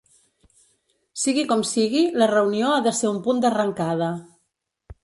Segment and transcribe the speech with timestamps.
[1.23, 4.11] Sigui com sigui, la reunió ha de ser un punt d’arrencada.